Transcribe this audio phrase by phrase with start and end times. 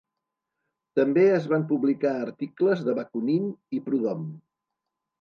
[0.99, 3.49] També es van publicar articles de Bakunin
[3.81, 4.29] i Proudhon.